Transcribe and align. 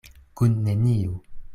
Kun 0.41 0.57
neniu. 0.69 1.15